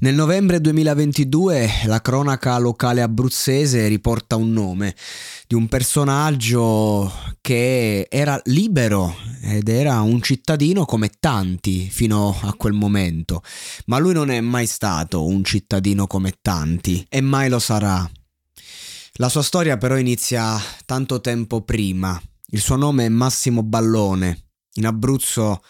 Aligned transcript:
Nel 0.00 0.14
novembre 0.14 0.60
2022 0.60 1.68
la 1.86 2.00
cronaca 2.00 2.56
locale 2.58 3.02
abruzzese 3.02 3.88
riporta 3.88 4.36
un 4.36 4.52
nome 4.52 4.94
di 5.48 5.56
un 5.56 5.66
personaggio 5.66 7.12
che 7.40 8.06
era 8.08 8.40
libero 8.44 9.16
ed 9.42 9.68
era 9.68 10.00
un 10.02 10.22
cittadino 10.22 10.84
come 10.84 11.10
tanti 11.18 11.88
fino 11.90 12.38
a 12.42 12.54
quel 12.54 12.74
momento, 12.74 13.42
ma 13.86 13.98
lui 13.98 14.12
non 14.12 14.30
è 14.30 14.40
mai 14.40 14.66
stato 14.66 15.26
un 15.26 15.42
cittadino 15.42 16.06
come 16.06 16.34
tanti 16.40 17.04
e 17.08 17.20
mai 17.20 17.48
lo 17.48 17.58
sarà. 17.58 18.08
La 19.14 19.28
sua 19.28 19.42
storia 19.42 19.78
però 19.78 19.96
inizia 19.96 20.56
tanto 20.86 21.20
tempo 21.20 21.62
prima. 21.62 22.22
Il 22.50 22.60
suo 22.60 22.76
nome 22.76 23.06
è 23.06 23.08
Massimo 23.08 23.64
Ballone. 23.64 24.44
In 24.74 24.86
Abruzzo 24.86 25.60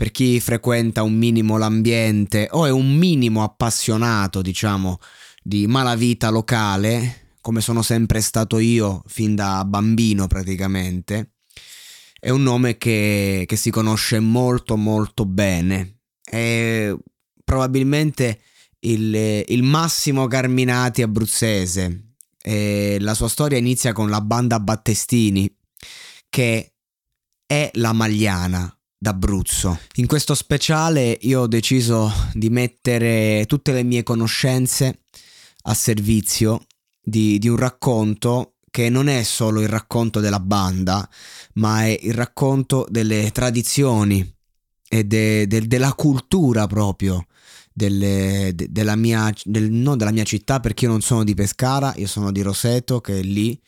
per 0.00 0.12
chi 0.12 0.40
frequenta 0.40 1.02
un 1.02 1.12
minimo 1.12 1.58
l'ambiente 1.58 2.48
o 2.52 2.64
è 2.64 2.70
un 2.70 2.96
minimo 2.96 3.42
appassionato, 3.42 4.40
diciamo, 4.40 4.98
di 5.42 5.66
malavita 5.66 6.30
locale, 6.30 7.34
come 7.42 7.60
sono 7.60 7.82
sempre 7.82 8.22
stato 8.22 8.58
io 8.58 9.02
fin 9.08 9.34
da 9.34 9.62
bambino 9.66 10.26
praticamente, 10.26 11.32
è 12.18 12.30
un 12.30 12.42
nome 12.42 12.78
che, 12.78 13.44
che 13.46 13.56
si 13.56 13.70
conosce 13.70 14.20
molto 14.20 14.78
molto 14.78 15.26
bene. 15.26 15.98
È 16.24 16.90
probabilmente 17.44 18.40
il, 18.78 19.44
il 19.46 19.62
Massimo 19.62 20.26
Carminati 20.28 21.02
abruzzese. 21.02 22.14
E 22.40 22.96
la 23.00 23.12
sua 23.12 23.28
storia 23.28 23.58
inizia 23.58 23.92
con 23.92 24.08
la 24.08 24.22
banda 24.22 24.60
Battestini, 24.60 25.54
che 26.30 26.72
è 27.44 27.70
la 27.74 27.92
Magliana 27.92 28.74
d'Abruzzo. 29.02 29.80
In 29.94 30.06
questo 30.06 30.34
speciale 30.34 31.16
io 31.22 31.40
ho 31.40 31.46
deciso 31.46 32.12
di 32.34 32.50
mettere 32.50 33.44
tutte 33.46 33.72
le 33.72 33.82
mie 33.82 34.02
conoscenze 34.02 35.00
a 35.62 35.74
servizio 35.74 36.66
di, 37.02 37.38
di 37.38 37.48
un 37.48 37.56
racconto 37.56 38.56
che 38.70 38.90
non 38.90 39.08
è 39.08 39.22
solo 39.22 39.62
il 39.62 39.68
racconto 39.68 40.20
della 40.20 40.38
banda, 40.38 41.08
ma 41.54 41.84
è 41.84 41.98
il 42.02 42.12
racconto 42.12 42.86
delle 42.90 43.30
tradizioni 43.32 44.36
e 44.86 45.04
de, 45.04 45.46
de, 45.46 45.66
della 45.66 45.94
cultura 45.94 46.66
proprio 46.66 47.26
delle, 47.72 48.52
de, 48.54 48.70
della, 48.70 48.96
mia, 48.96 49.32
del, 49.44 49.70
non 49.70 49.96
della 49.96 50.12
mia 50.12 50.24
città 50.24 50.60
perché 50.60 50.84
io 50.84 50.90
non 50.90 51.00
sono 51.00 51.24
di 51.24 51.34
Pescara, 51.34 51.94
io 51.96 52.06
sono 52.06 52.30
di 52.30 52.42
Roseto 52.42 53.00
che 53.00 53.20
è 53.20 53.22
lì 53.22 53.58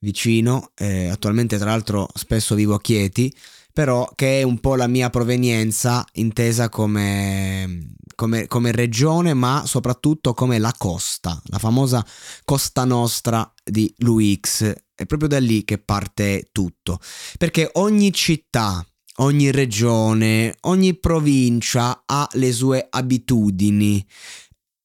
vicino, 0.00 0.70
eh, 0.76 1.08
attualmente 1.08 1.56
tra 1.56 1.70
l'altro 1.70 2.08
spesso 2.14 2.54
vivo 2.54 2.74
a 2.74 2.80
Chieti 2.80 3.34
però 3.72 4.08
che 4.14 4.40
è 4.40 4.42
un 4.42 4.58
po' 4.60 4.74
la 4.76 4.86
mia 4.86 5.10
provenienza 5.10 6.04
intesa 6.12 6.68
come, 6.68 7.94
come, 8.14 8.46
come 8.46 8.72
regione, 8.72 9.34
ma 9.34 9.64
soprattutto 9.66 10.34
come 10.34 10.58
la 10.58 10.74
costa, 10.76 11.40
la 11.46 11.58
famosa 11.58 12.04
Costa 12.44 12.84
Nostra 12.84 13.50
di 13.64 13.92
Luix. 13.98 14.72
È 14.94 15.06
proprio 15.06 15.28
da 15.28 15.40
lì 15.40 15.64
che 15.64 15.78
parte 15.78 16.50
tutto, 16.52 17.00
perché 17.38 17.70
ogni 17.74 18.12
città, 18.12 18.84
ogni 19.16 19.50
regione, 19.50 20.56
ogni 20.62 20.98
provincia 20.98 22.02
ha 22.06 22.28
le 22.32 22.52
sue 22.52 22.86
abitudini 22.88 24.06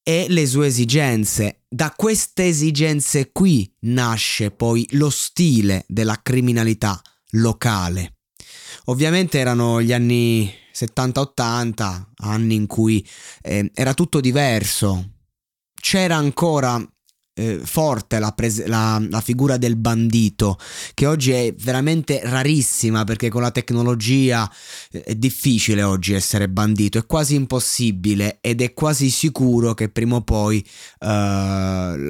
e 0.02 0.26
le 0.30 0.48
sue 0.48 0.68
esigenze. 0.68 1.64
Da 1.68 1.94
queste 1.96 2.46
esigenze 2.46 3.32
qui 3.34 3.70
nasce 3.82 4.52
poi 4.52 4.88
lo 4.92 5.10
stile 5.10 5.84
della 5.88 6.22
criminalità 6.24 7.02
locale. 7.32 8.17
Ovviamente 8.90 9.40
erano 9.40 9.82
gli 9.82 9.92
anni 9.92 10.54
70-80, 10.74 12.04
anni 12.18 12.56
in 12.56 12.68
cui 12.68 13.06
eh, 13.42 13.70
era 13.74 13.94
tutto 13.94 14.20
diverso. 14.22 15.12
C'era 15.74 16.16
ancora 16.16 16.82
eh, 17.38 17.60
forte 17.64 18.18
la, 18.18 18.32
pres- 18.32 18.66
la, 18.66 19.02
la, 19.10 19.22
figura 19.22 19.58
del 19.58 19.76
bandito, 19.76 20.58
che 20.94 21.06
oggi 21.06 21.32
è 21.32 21.54
veramente 21.56 22.20
rarissima 22.24 23.04
perché 23.04 23.30
con 23.30 23.42
la 23.42 23.52
tecnologia 23.52 24.52
eh, 24.92 25.04
è 25.04 25.16
difficile 25.16 25.84
oggi 25.84 26.14
essere 26.14 26.50
bandito, 26.50 26.98
è 26.98 27.06
quasi 27.06 27.36
impossibile 27.36 28.40
ed 28.42 28.62
è 28.62 28.74
quasi 28.74 29.12
sicuro 29.12 29.76
che 29.76 29.90
prima 29.90 30.16
o 30.16 30.22
poi 30.22 30.60
eh, 31.00 31.06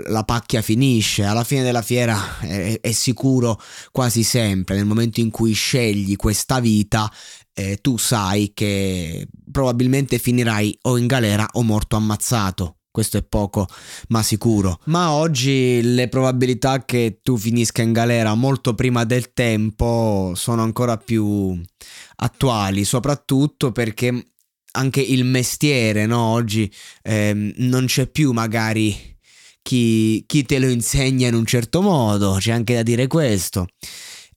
la 0.08 0.24
pacchia 0.26 0.62
finisce. 0.62 1.24
Alla 1.24 1.44
fine 1.44 1.64
della 1.64 1.82
fiera 1.82 2.40
è, 2.40 2.80
è 2.80 2.92
sicuro 2.94 3.62
quasi 3.92 4.24
sempre, 4.24 4.76
nel 4.76 4.86
momento 4.86 5.20
in 5.20 5.30
cui 5.30 5.52
scegli 5.52 6.16
questa 6.16 6.62
vita 6.62 7.12
eh, 7.54 7.78
tu 7.82 7.98
sai 7.98 8.52
che 8.54 9.28
probabilmente 9.52 10.20
finirai 10.20 10.78
o 10.84 10.98
in 10.98 11.08
galera 11.08 11.46
o 11.54 11.64
morto 11.64 11.96
ammazzato 11.96 12.77
questo 12.98 13.18
è 13.18 13.22
poco 13.22 13.68
ma 14.08 14.24
sicuro. 14.24 14.80
Ma 14.86 15.12
oggi 15.12 15.82
le 15.84 16.08
probabilità 16.10 16.84
che 16.84 17.20
tu 17.22 17.38
finisca 17.38 17.84
in 17.84 17.92
galera 17.94 18.34
molto 18.34 18.74
prima 18.74 19.04
del 19.04 19.34
tempo 19.34 20.32
sono 20.34 20.64
ancora 20.64 20.98
più 20.98 21.62
attuali, 22.16 22.84
soprattutto 22.86 23.72
perché 23.72 24.32
anche 24.72 25.02
il 25.02 25.26
mestiere, 25.26 26.08
no? 26.08 26.22
Oggi 26.22 26.74
eh, 27.04 27.54
non 27.58 27.86
c'è 27.86 28.08
più 28.08 28.32
magari 28.32 29.16
chi, 29.62 30.24
chi 30.26 30.44
te 30.44 30.58
lo 30.58 30.68
insegna 30.68 31.28
in 31.28 31.36
un 31.36 31.46
certo 31.46 31.82
modo, 31.84 32.38
c'è 32.40 32.52
anche 32.52 32.74
da 32.74 32.82
dire 32.82 33.06
questo. 33.06 33.68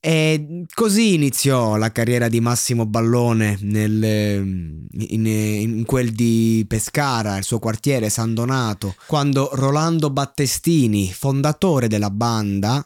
E 0.02 0.64
così 0.72 1.12
iniziò 1.12 1.76
la 1.76 1.92
carriera 1.92 2.28
di 2.28 2.40
Massimo 2.40 2.86
Ballone 2.86 3.58
nel, 3.60 4.02
in, 4.02 5.26
in, 5.26 5.84
quel 5.84 6.12
di 6.12 6.64
Pescara, 6.66 7.36
il 7.36 7.44
suo 7.44 7.58
quartiere 7.58 8.08
San 8.08 8.32
Donato, 8.32 8.94
quando 9.06 9.50
Rolando 9.52 10.08
Battestini, 10.08 11.12
fondatore 11.12 11.86
della 11.86 12.08
banda, 12.08 12.84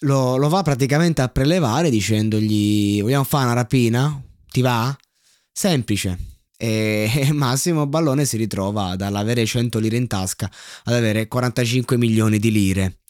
lo, 0.00 0.38
lo 0.38 0.48
va 0.48 0.62
praticamente 0.62 1.20
a 1.20 1.28
prelevare 1.28 1.90
dicendogli 1.90 3.02
vogliamo 3.02 3.24
fare 3.24 3.44
una 3.44 3.54
rapina? 3.54 4.22
Ti 4.50 4.62
va? 4.62 4.96
Semplice. 5.52 6.18
E 6.56 7.28
Massimo 7.32 7.86
Ballone 7.86 8.24
si 8.24 8.38
ritrova 8.38 8.96
dall'avere 8.96 9.44
100 9.44 9.78
lire 9.78 9.98
in 9.98 10.06
tasca 10.06 10.50
ad 10.84 10.94
avere 10.94 11.28
45 11.28 11.98
milioni 11.98 12.38
di 12.38 12.50
lire 12.50 13.00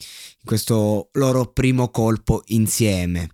questo 0.45 1.09
loro 1.13 1.47
primo 1.53 1.89
colpo 1.89 2.43
insieme. 2.49 3.31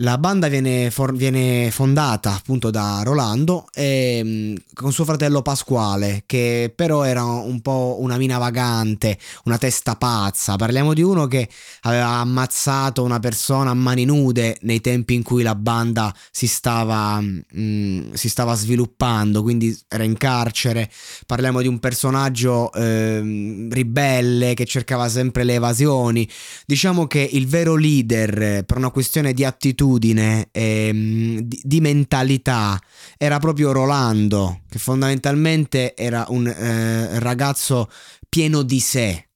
La 0.00 0.16
banda 0.16 0.46
viene, 0.46 0.92
for- 0.92 1.12
viene, 1.12 1.72
fondata 1.72 2.32
appunto 2.32 2.70
da 2.70 3.00
Rolando 3.02 3.66
e, 3.74 4.20
mm, 4.24 4.54
con 4.72 4.92
suo 4.92 5.04
fratello 5.04 5.42
Pasquale, 5.42 6.22
che 6.24 6.72
però 6.72 7.02
era 7.02 7.24
un 7.24 7.60
po' 7.60 7.96
una 7.98 8.16
mina 8.16 8.38
vagante, 8.38 9.18
una 9.44 9.58
testa 9.58 9.96
pazza. 9.96 10.54
Parliamo 10.54 10.94
di 10.94 11.02
uno 11.02 11.26
che 11.26 11.48
aveva 11.80 12.10
ammazzato 12.10 13.02
una 13.02 13.18
persona 13.18 13.70
a 13.70 13.74
mani 13.74 14.04
nude 14.04 14.58
nei 14.60 14.80
tempi 14.80 15.14
in 15.14 15.24
cui 15.24 15.42
la 15.42 15.56
banda 15.56 16.14
si 16.30 16.46
stava, 16.46 17.20
mh, 17.20 17.42
mm, 17.58 18.12
si 18.12 18.28
stava 18.28 18.54
sviluppando, 18.54 19.42
quindi 19.42 19.76
era 19.88 20.04
in 20.04 20.16
carcere. 20.16 20.88
Parliamo 21.26 21.60
di 21.60 21.66
un 21.66 21.80
personaggio 21.80 22.72
eh, 22.72 23.66
ribelle 23.68 24.54
che 24.54 24.64
cercava 24.64 25.08
sempre 25.08 25.42
le 25.42 25.54
evasioni. 25.54 26.28
Diciamo 26.66 27.08
che 27.08 27.28
il 27.32 27.48
vero 27.48 27.74
leader, 27.74 28.64
per 28.64 28.76
una 28.76 28.90
questione 28.90 29.32
di 29.32 29.44
attitudine, 29.44 29.86
attitudine, 29.88 30.48
ehm, 30.52 31.40
di, 31.40 31.60
di, 31.64 31.80
mentalità 31.80 32.78
era 33.16 33.38
proprio 33.38 33.72
Rolando, 33.72 34.60
che 34.68 34.78
fondamentalmente 34.78 35.96
era 35.96 36.26
un 36.28 36.46
eh, 36.46 37.18
ragazzo 37.18 37.90
pieno 38.28 38.62
di 38.62 38.80
sé, 38.80 39.28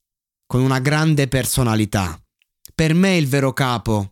con 0.47 0.61
una 0.61 0.79
grande 0.79 1.29
personalità. 1.29 2.21
Per 2.75 2.95
me 2.95 3.17
il 3.17 3.27
vero 3.29 3.53
capo, 3.53 4.11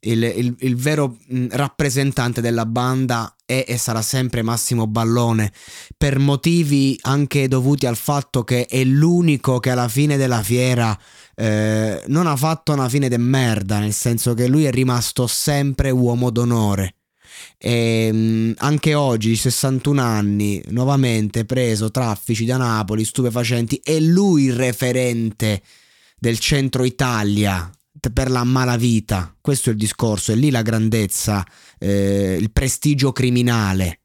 il, 0.00 0.22
il, 0.22 0.54
il 0.58 0.76
vero 0.76 1.16
mh, 1.26 1.46
rappresentante 1.50 2.40
della 2.40 2.66
banda 2.66 3.32
è 3.44 3.64
e 3.66 3.78
sarà 3.78 4.02
sempre 4.02 4.42
Massimo 4.42 4.86
Ballone, 4.86 5.52
per 5.96 6.18
motivi 6.18 6.98
anche 7.02 7.48
dovuti 7.48 7.86
al 7.86 7.96
fatto 7.96 8.44
che 8.44 8.66
è 8.66 8.84
l'unico 8.84 9.58
che 9.58 9.70
alla 9.70 9.88
fine 9.88 10.18
della 10.18 10.42
fiera 10.42 10.96
eh, 11.40 12.02
non 12.08 12.26
ha 12.26 12.34
fatto 12.34 12.72
una 12.72 12.88
fine 12.88 13.08
de 13.08 13.16
merda, 13.16 13.78
nel 13.78 13.92
senso 13.92 14.34
che 14.34 14.48
lui 14.48 14.64
è 14.64 14.72
rimasto 14.72 15.28
sempre 15.28 15.90
uomo 15.90 16.30
d'onore. 16.30 16.96
E 17.56 18.10
mh, 18.12 18.54
anche 18.58 18.94
oggi, 18.94 19.36
61 19.36 20.02
anni, 20.02 20.60
nuovamente 20.70 21.44
preso 21.44 21.92
traffici 21.92 22.44
da 22.44 22.56
Napoli, 22.56 23.04
stupefacenti, 23.04 23.80
è 23.84 24.00
lui 24.00 24.46
il 24.46 24.54
referente 24.54 25.62
del 26.18 26.40
centro 26.40 26.82
Italia 26.82 27.70
per 28.12 28.30
la 28.30 28.42
malavita. 28.42 29.32
Questo 29.40 29.68
è 29.68 29.72
il 29.72 29.78
discorso, 29.78 30.32
è 30.32 30.34
lì 30.34 30.50
la 30.50 30.62
grandezza, 30.62 31.46
eh, 31.78 32.36
il 32.40 32.50
prestigio 32.50 33.12
criminale. 33.12 34.00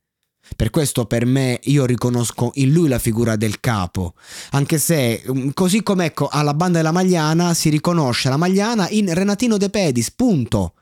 Per 0.56 0.70
questo 0.70 1.06
per 1.06 1.26
me 1.26 1.60
io 1.64 1.86
riconosco 1.86 2.52
in 2.56 2.72
lui 2.72 2.88
la 2.88 3.00
figura 3.00 3.36
del 3.36 3.60
capo, 3.60 4.14
anche 4.52 4.78
se 4.78 5.24
mm, 5.30 5.50
così 5.54 5.84
come 5.84 6.06
ecco 6.06 6.28
alla 6.28 6.54
banda 6.54 6.78
della 6.78 6.92
Magliana 6.92 7.54
si 7.54 7.70
riconosce 7.70 8.30
la 8.30 8.38
Magliana 8.38 8.90
in 8.90 9.14
Renatino 9.14 9.58
De 9.58 9.70
Pedis, 9.70 10.12
punto, 10.12 10.74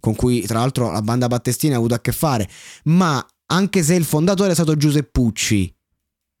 con 0.00 0.14
cui 0.14 0.42
tra 0.42 0.58
l'altro 0.58 0.90
la 0.90 1.02
banda 1.02 1.28
Battestina 1.28 1.74
ha 1.74 1.78
avuto 1.78 1.94
a 1.94 2.00
che 2.00 2.12
fare, 2.12 2.48
ma 2.84 3.24
anche 3.46 3.82
se 3.82 3.94
il 3.94 4.04
fondatore 4.04 4.50
è 4.50 4.54
stato 4.54 4.76
Giuseppucci, 4.76 5.74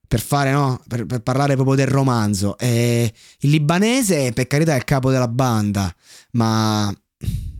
per 0.08 0.20
fare 0.20 0.50
no, 0.50 0.78
per, 0.88 1.06
per 1.06 1.20
parlare 1.20 1.54
proprio 1.54 1.76
del 1.76 1.86
romanzo, 1.86 2.58
eh, 2.58 3.12
il 3.40 3.50
libanese 3.50 4.32
per 4.32 4.46
carità 4.46 4.74
è 4.74 4.76
il 4.76 4.84
capo 4.84 5.10
della 5.10 5.28
banda, 5.28 5.94
ma 6.32 6.94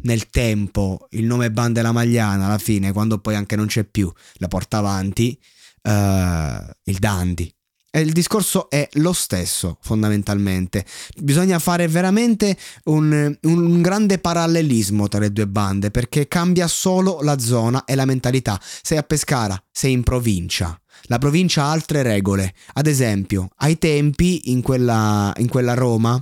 nel 0.02 0.30
tempo 0.30 1.06
il 1.10 1.24
nome 1.24 1.50
banda 1.50 1.80
della 1.80 1.92
Magliana 1.92 2.46
alla 2.46 2.58
fine, 2.58 2.92
quando 2.92 3.18
poi 3.18 3.34
anche 3.34 3.56
non 3.56 3.66
c'è 3.66 3.84
più, 3.84 4.12
la 4.34 4.48
porta 4.48 4.78
avanti 4.78 5.38
uh, 5.82 5.90
il 5.90 6.98
Dandy. 6.98 7.52
E 7.94 8.00
il 8.00 8.12
discorso 8.12 8.70
è 8.70 8.88
lo 8.94 9.12
stesso, 9.12 9.76
fondamentalmente. 9.82 10.86
Bisogna 11.18 11.58
fare 11.58 11.86
veramente 11.88 12.56
un, 12.84 13.36
un, 13.42 13.82
grande 13.82 14.16
parallelismo 14.16 15.08
tra 15.08 15.20
le 15.20 15.30
due 15.30 15.46
bande, 15.46 15.90
perché 15.90 16.26
cambia 16.26 16.68
solo 16.68 17.20
la 17.20 17.38
zona 17.38 17.84
e 17.84 17.94
la 17.94 18.06
mentalità. 18.06 18.58
Sei 18.80 18.96
a 18.96 19.02
Pescara, 19.02 19.62
sei 19.70 19.92
in 19.92 20.04
provincia. 20.04 20.74
La 21.02 21.18
provincia 21.18 21.64
ha 21.64 21.70
altre 21.70 22.02
regole. 22.02 22.54
Ad 22.72 22.86
esempio, 22.86 23.50
ai 23.56 23.76
tempi, 23.76 24.50
in 24.50 24.62
quella, 24.62 25.30
in 25.36 25.48
quella 25.48 25.74
Roma, 25.74 26.18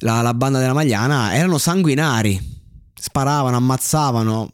la, 0.00 0.20
la 0.22 0.34
banda 0.34 0.58
della 0.58 0.72
Magliana 0.72 1.34
erano 1.34 1.58
sanguinari, 1.58 2.38
sparavano, 2.94 3.56
ammazzavano. 3.56 4.50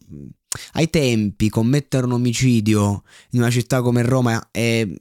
Ai 0.73 0.89
tempi 0.89 1.51
commettere 1.51 2.07
un 2.07 2.13
omicidio 2.13 3.03
in 3.33 3.41
una 3.41 3.51
città 3.51 3.83
come 3.83 4.03
Roma 4.03 4.49
e 4.51 4.97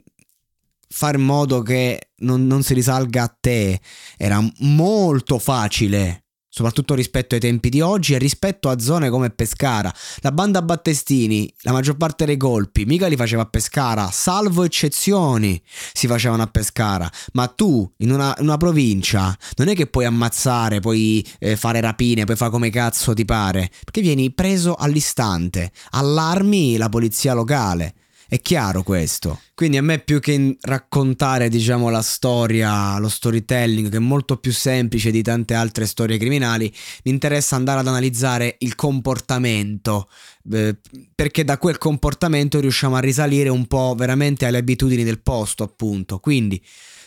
fare 0.89 1.17
in 1.17 1.23
modo 1.23 1.61
che 1.61 2.09
non, 2.17 2.45
non 2.45 2.61
si 2.61 2.73
risalga 2.73 3.23
a 3.23 3.37
te 3.39 3.79
era 4.17 4.41
molto 4.59 5.39
facile 5.39 6.24
soprattutto 6.55 6.95
rispetto 6.95 7.35
ai 7.35 7.41
tempi 7.41 7.67
di 7.67 7.81
oggi 7.81 8.13
e 8.13 8.17
rispetto 8.17 8.69
a 8.69 8.79
zone 8.79 9.09
come 9.09 9.29
Pescara. 9.29 9.93
La 10.21 10.31
banda 10.31 10.61
Battestini, 10.61 11.53
la 11.63 11.73
maggior 11.73 11.97
parte 11.97 12.23
dei 12.23 12.37
colpi, 12.37 12.85
mica 12.85 13.07
li 13.07 13.17
faceva 13.17 13.41
a 13.41 13.45
Pescara, 13.45 14.09
salvo 14.09 14.63
eccezioni 14.63 15.61
si 15.91 16.07
facevano 16.07 16.43
a 16.43 16.47
Pescara, 16.47 17.11
ma 17.33 17.47
tu 17.47 17.91
in 17.97 18.11
una, 18.13 18.33
una 18.39 18.55
provincia 18.55 19.37
non 19.57 19.67
è 19.67 19.75
che 19.75 19.87
puoi 19.87 20.05
ammazzare, 20.05 20.79
puoi 20.79 21.27
eh, 21.39 21.57
fare 21.57 21.81
rapine, 21.81 22.23
puoi 22.23 22.37
fare 22.37 22.51
come 22.51 22.69
cazzo 22.69 23.13
ti 23.13 23.25
pare, 23.25 23.69
perché 23.83 23.99
vieni 23.99 24.31
preso 24.31 24.75
all'istante, 24.75 25.73
allarmi 25.89 26.77
la 26.77 26.87
polizia 26.87 27.33
locale. 27.33 27.95
È 28.27 28.41
chiaro 28.41 28.81
questo. 28.81 29.39
Quindi 29.53 29.77
a 29.77 29.83
me 29.83 29.99
più 29.99 30.19
che 30.19 30.57
raccontare, 30.61 31.47
diciamo, 31.47 31.89
la 31.89 32.01
storia, 32.01 32.97
lo 32.97 33.07
storytelling, 33.07 33.89
che 33.89 33.97
è 33.97 33.99
molto 33.99 34.37
più 34.37 34.51
semplice 34.51 35.11
di 35.11 35.21
tante 35.21 35.53
altre 35.53 35.85
storie 35.85 36.17
criminali, 36.17 36.73
mi 37.03 37.11
interessa 37.11 37.55
andare 37.55 37.81
ad 37.81 37.87
analizzare 37.87 38.55
il 38.59 38.75
comportamento, 38.75 40.09
eh, 40.51 40.75
perché 41.13 41.43
da 41.43 41.57
quel 41.57 41.77
comportamento 41.77 42.59
riusciamo 42.59 42.95
a 42.95 42.99
risalire 42.99 43.49
un 43.49 43.67
po' 43.67 43.93
veramente 43.95 44.45
alle 44.45 44.57
abitudini 44.57 45.03
del 45.03 45.21
posto, 45.21 45.63
appunto. 45.63 46.19
Quindi, 46.19 46.61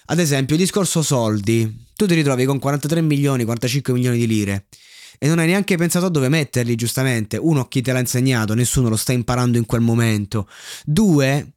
ad 0.07 0.21
esempio, 0.21 0.55
il 0.55 0.63
discorso 0.63 1.03
soldi. 1.03 1.87
Tu 1.97 2.07
ti 2.07 2.15
ritrovi 2.15 2.45
con 2.45 2.61
43 2.61 3.01
milioni, 3.01 3.45
45 3.45 3.93
milioni 3.93 4.19
di 4.19 4.27
lire 4.29 4.67
e 5.19 5.27
non 5.27 5.41
hai 5.41 5.47
neanche 5.47 5.77
pensato 5.77 6.07
a 6.07 6.11
dove 6.11 6.29
metterli, 6.29 6.75
giustamente. 6.77 7.37
Uno, 7.37 7.67
chi 7.67 7.83
te 7.83 7.93
l'ha 7.93 7.99
insegnato, 7.99 8.55
nessuno 8.55 8.89
lo 8.89 8.97
sta 8.97 9.13
imparando 9.13 9.59
in 9.59 9.67
quel 9.67 9.81
momento. 9.81 10.49
Due, 10.85 11.55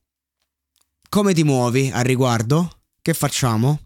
come 1.09 1.33
ti 1.33 1.43
muovi 1.43 1.91
al 1.93 2.03
riguardo? 2.03 2.79
Che 3.01 3.13
facciamo? 3.13 3.79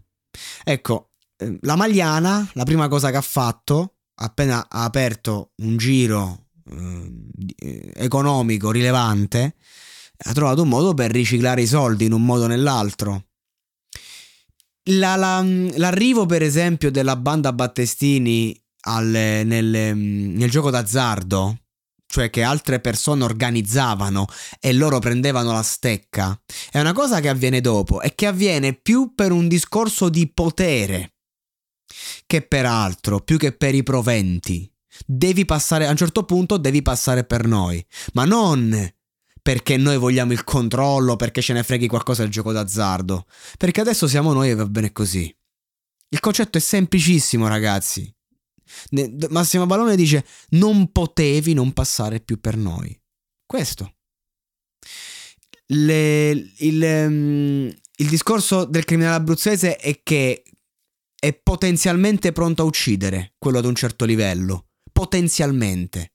Ecco, 0.64 1.10
eh, 1.36 1.58
la 1.62 1.76
Magliana, 1.76 2.50
la 2.54 2.64
prima 2.64 2.88
cosa 2.88 3.10
che 3.10 3.16
ha 3.16 3.22
fatto, 3.22 3.96
appena 4.14 4.66
ha 4.68 4.84
aperto 4.84 5.52
un 5.56 5.76
giro 5.76 6.46
eh, 6.70 7.92
economico 7.94 8.70
rilevante, 8.70 9.56
ha 10.18 10.32
trovato 10.32 10.62
un 10.62 10.68
modo 10.68 10.94
per 10.94 11.10
riciclare 11.10 11.62
i 11.62 11.66
soldi 11.66 12.06
in 12.06 12.12
un 12.12 12.24
modo 12.24 12.44
o 12.44 12.48
nell'altro. 12.48 13.24
La, 14.90 15.16
la, 15.16 15.42
l'arrivo, 15.42 16.26
per 16.26 16.42
esempio, 16.42 16.90
della 16.90 17.16
banda 17.16 17.52
Battestini 17.52 18.58
al, 18.86 19.06
nel, 19.06 19.94
mm, 19.94 20.36
nel 20.36 20.50
gioco 20.50 20.70
d'azzardo, 20.70 21.58
cioè 22.06 22.30
che 22.30 22.42
altre 22.42 22.80
persone 22.80 23.24
organizzavano 23.24 24.26
e 24.60 24.72
loro 24.72 24.98
prendevano 24.98 25.52
la 25.52 25.62
stecca, 25.62 26.40
è 26.70 26.80
una 26.80 26.92
cosa 26.92 27.20
che 27.20 27.28
avviene 27.28 27.60
dopo 27.60 28.00
e 28.00 28.14
che 28.14 28.26
avviene 28.26 28.74
più 28.74 29.14
per 29.14 29.32
un 29.32 29.48
discorso 29.48 30.08
di 30.08 30.30
potere 30.32 31.14
che 32.26 32.42
per 32.42 32.66
altro, 32.66 33.20
più 33.20 33.36
che 33.36 33.52
per 33.52 33.74
i 33.74 33.82
proventi. 33.82 34.70
Devi 35.04 35.44
passare, 35.44 35.86
a 35.86 35.90
un 35.90 35.96
certo 35.96 36.24
punto 36.24 36.56
devi 36.56 36.80
passare 36.80 37.24
per 37.24 37.46
noi, 37.46 37.84
ma 38.14 38.24
non 38.24 38.94
perché 39.42 39.76
noi 39.76 39.96
vogliamo 39.96 40.32
il 40.32 40.42
controllo, 40.42 41.14
perché 41.14 41.40
ce 41.40 41.52
ne 41.52 41.62
freghi 41.62 41.86
qualcosa 41.86 42.22
del 42.22 42.32
gioco 42.32 42.50
d'azzardo, 42.50 43.26
perché 43.58 43.80
adesso 43.80 44.08
siamo 44.08 44.32
noi 44.32 44.50
e 44.50 44.54
va 44.54 44.66
bene 44.66 44.90
così. 44.90 45.32
Il 46.08 46.20
concetto 46.20 46.58
è 46.58 46.60
semplicissimo, 46.60 47.46
ragazzi. 47.46 48.15
Massimo 49.30 49.66
Ballone 49.66 49.96
dice 49.96 50.24
non 50.50 50.92
potevi 50.92 51.54
non 51.54 51.72
passare 51.72 52.20
più 52.20 52.40
per 52.40 52.56
noi. 52.56 52.98
Questo. 53.44 53.94
Le, 55.68 56.30
il, 56.58 56.82
um, 56.82 57.66
il 57.96 58.08
discorso 58.08 58.64
del 58.64 58.84
criminale 58.84 59.16
abruzzese 59.16 59.76
è 59.76 60.00
che 60.02 60.42
è 61.18 61.32
potenzialmente 61.32 62.32
pronto 62.32 62.62
a 62.62 62.66
uccidere 62.66 63.34
quello 63.38 63.58
ad 63.58 63.64
un 63.64 63.74
certo 63.74 64.04
livello. 64.04 64.68
Potenzialmente. 64.92 66.12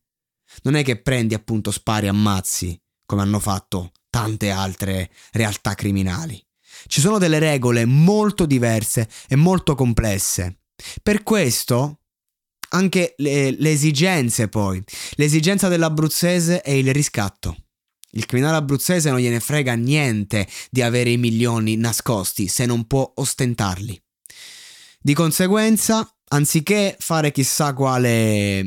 Non 0.63 0.75
è 0.75 0.83
che 0.83 1.01
prendi 1.01 1.33
appunto 1.33 1.71
spari 1.71 2.07
ammazzi 2.07 2.79
come 3.05 3.21
hanno 3.21 3.39
fatto 3.39 3.91
tante 4.09 4.51
altre 4.51 5.11
realtà 5.31 5.73
criminali. 5.75 6.41
Ci 6.87 7.01
sono 7.01 7.17
delle 7.17 7.39
regole 7.39 7.85
molto 7.85 8.45
diverse 8.45 9.09
e 9.27 9.35
molto 9.35 9.75
complesse. 9.75 10.61
Per 11.01 11.23
questo 11.23 12.00
anche 12.73 13.13
le, 13.17 13.51
le 13.51 13.71
esigenze 13.71 14.47
poi. 14.47 14.83
L'esigenza 15.15 15.67
dell'abruzzese 15.67 16.61
è 16.61 16.71
il 16.71 16.91
riscatto. 16.93 17.55
Il 18.11 18.25
criminale 18.25 18.57
abruzzese 18.57 19.09
non 19.09 19.19
gliene 19.19 19.39
frega 19.39 19.73
niente 19.73 20.47
di 20.69 20.81
avere 20.81 21.11
i 21.11 21.17
milioni 21.17 21.77
nascosti 21.77 22.47
se 22.47 22.65
non 22.65 22.85
può 22.85 23.09
ostentarli. 23.15 24.01
Di 24.99 25.13
conseguenza, 25.13 26.07
anziché 26.29 26.95
fare 26.99 27.31
chissà 27.31 27.73
quale 27.73 28.63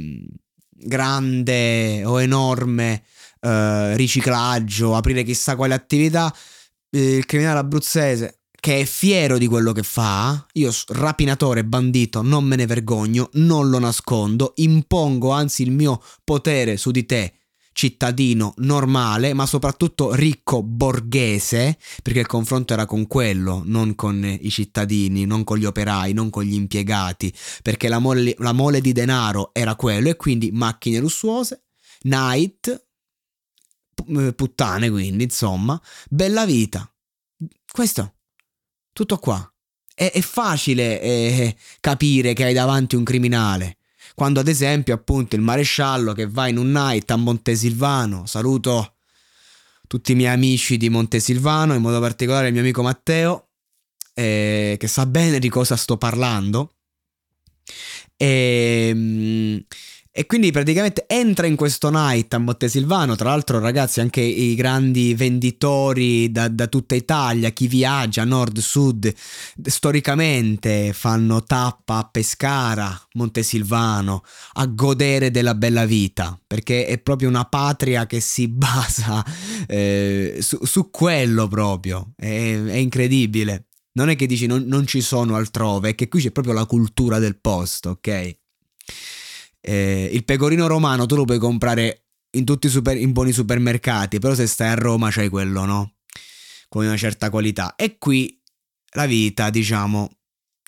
grande 0.69 2.05
o 2.05 2.21
enorme 2.21 3.05
eh, 3.41 3.97
riciclaggio, 3.97 4.97
aprire 4.97 5.23
chissà 5.23 5.57
quale 5.57 5.75
attività, 5.75 6.35
eh, 6.91 7.17
il 7.17 7.27
criminale 7.27 7.59
abruzzese 7.59 8.44
che 8.65 8.81
è 8.81 8.85
fiero 8.87 9.37
di 9.37 9.47
quello 9.47 9.73
che 9.73 9.83
fa, 9.83 10.47
io 10.53 10.73
rapinatore, 10.87 11.67
bandito, 11.67 12.23
non 12.23 12.45
me 12.45 12.57
ne 12.57 12.65
vergogno, 12.65 13.29
non 13.35 13.69
lo 13.69 13.79
nascondo, 13.79 14.55
impongo 14.57 15.33
anzi 15.33 15.65
il 15.65 15.71
mio 15.71 16.03
potere 16.25 16.79
su 16.79 16.91
di 16.91 17.05
te 17.05 17.35
cittadino 17.73 18.55
normale, 18.57 19.35
ma 19.35 19.45
soprattutto 19.45 20.15
ricco 20.15 20.63
borghese, 20.63 21.77
perché 22.03 22.21
il 22.21 22.27
confronto 22.27 22.73
era 22.73 22.87
con 22.87 23.07
quello, 23.07 23.61
non 23.67 23.95
con 23.95 24.25
i 24.25 24.49
cittadini, 24.49 25.27
non 25.27 25.45
con 25.45 25.59
gli 25.59 25.67
operai, 25.67 26.15
non 26.15 26.31
con 26.31 26.45
gli 26.45 26.55
impiegati, 26.55 27.35
perché 27.63 27.89
la 27.89 27.99
mole, 27.99 28.35
la 28.39 28.53
mole 28.53 28.81
di 28.81 28.93
denaro 28.93 29.51
era 29.53 29.77
quello 29.77 30.09
e 30.09 30.17
quindi 30.17 30.51
macchine 30.53 31.01
lussuose, 31.01 31.65
night, 32.05 32.87
puttane 34.35 34.89
quindi, 34.89 35.25
insomma, 35.25 35.79
bella 36.09 36.47
vita. 36.47 36.91
Questo, 37.71 38.14
tutto 38.95 39.19
qua. 39.19 39.47
È, 39.95 40.11
è 40.11 40.21
facile 40.23 40.99
eh, 41.03 41.57
capire 41.81 42.33
che 42.33 42.45
hai 42.45 42.55
davanti 42.55 42.97
un 42.97 43.05
criminale 43.05 43.77
quando 44.15 44.39
ad 44.39 44.49
esempio 44.49 44.95
appunto 44.95 45.35
il 45.35 45.43
maresciallo 45.43 46.13
che 46.13 46.29
va 46.29 46.47
in 46.47 46.57
un 46.57 46.71
night 46.71 47.11
a 47.11 47.17
Montesilvano, 47.17 48.27
saluto 48.27 48.95
tutti 49.89 50.13
i 50.13 50.15
miei 50.15 50.33
amici 50.33 50.77
di 50.77 50.89
Montesilvano, 50.89 51.75
in 51.75 51.83
modo 51.83 52.01
particolare 52.01 52.47
il 52.47 52.53
mio 52.53 52.63
amico 52.63 52.83
Matteo, 52.83 53.49
eh, 54.15 54.77
che 54.79 54.87
sa 54.87 55.07
bene 55.07 55.39
di 55.39 55.49
cosa 55.49 55.77
sto 55.77 55.97
parlando. 55.97 56.75
E, 58.17 58.89
ehm, 58.91 59.65
e 60.17 60.27
quindi 60.27 60.53
praticamente 60.53 61.07
entra 61.09 61.49
in 61.49 61.57
questo 61.57 61.91
night 61.91 62.33
a 62.35 62.39
Montesilvano, 62.39 63.17
tra 63.17 63.31
l'altro 63.31 63.59
ragazzi 63.59 64.01
anche 64.01 64.21
i 64.21 64.55
grandi 64.55 65.13
venditori 65.13 66.31
da, 66.31 66.47
da 66.47 66.69
tutta 66.69 66.95
Italia, 66.95 67.51
chi 67.51 67.67
viaggia 67.67 68.23
nord, 68.23 68.59
sud, 68.59 69.13
storicamente 69.61 70.93
fanno 70.93 71.43
tappa 71.43 71.97
a 71.97 72.09
Pescara, 72.09 72.97
Montesilvano, 73.15 74.23
a 74.53 74.67
godere 74.67 75.33
della 75.33 75.57
bella 75.57 75.85
vita, 75.85 76.41
perché 76.47 76.87
è 76.87 76.99
proprio 76.99 77.29
una 77.29 77.47
patria 77.47 78.07
che 78.07 78.21
si 78.21 78.47
basa 78.55 79.25
eh, 79.67 80.37
su, 80.39 80.65
su, 80.65 80.91
quello 80.91 81.49
proprio, 81.49 82.13
è, 82.15 82.63
è, 82.63 82.77
incredibile. 82.77 83.67
Non 83.95 84.11
è 84.11 84.15
che 84.15 84.27
dici 84.27 84.47
non, 84.47 84.63
non 84.63 84.87
ci 84.87 85.01
sono 85.01 85.35
altrove, 85.35 85.89
è 85.89 85.95
che 85.97 86.07
qui 86.07 86.21
c'è 86.21 86.31
proprio 86.31 86.55
la 86.55 86.67
cultura 86.67 87.19
del 87.19 87.41
posto, 87.41 87.91
ok? 87.91 88.43
Eh, 89.67 90.11
il 90.13 90.25
pecorino 90.25 90.67
romano 90.67 91.07
tu 91.07 91.17
lo 91.17 91.25
puoi 91.25 91.39
comprare 91.39 92.09
in 92.33 92.45
tutti 92.45 92.67
i 92.67 92.71
super, 92.71 92.97
in 92.99 93.13
buoni 93.13 93.33
supermercati, 93.33 94.19
però 94.19 94.35
se 94.35 94.47
stai 94.47 94.69
a 94.69 94.75
Roma 94.75 95.11
c'hai 95.11 95.31
quello, 95.31 95.65
no? 95.65 95.95
Con 96.69 96.85
una 96.85 96.97
certa 96.99 97.31
qualità. 97.31 97.75
E 97.77 97.97
qui 97.97 98.39
la 98.91 99.07
vita, 99.07 99.49
diciamo, 99.49 100.11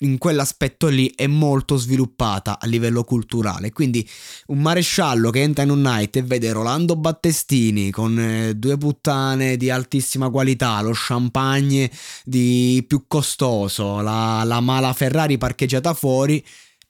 in 0.01 0.17
quell'aspetto 0.17 0.87
lì 0.87 1.11
è 1.15 1.27
molto 1.27 1.75
sviluppata 1.77 2.59
a 2.59 2.65
livello 2.65 3.03
culturale. 3.03 3.71
Quindi 3.71 4.07
un 4.47 4.61
maresciallo 4.61 5.29
che 5.29 5.41
entra 5.41 5.63
in 5.63 5.69
un 5.69 5.81
night 5.81 6.15
e 6.15 6.23
vede 6.23 6.51
Rolando 6.51 6.95
Battestini 6.95 7.91
con 7.91 8.19
eh, 8.19 8.55
due 8.55 8.77
puttane 8.77 9.57
di 9.57 9.69
altissima 9.69 10.29
qualità, 10.29 10.81
lo 10.81 10.91
champagne 10.93 11.91
di 12.23 12.83
più 12.87 13.05
costoso, 13.07 14.01
la, 14.01 14.43
la 14.43 14.59
mala 14.59 14.93
Ferrari 14.93 15.37
parcheggiata 15.37 15.93
fuori 15.93 16.43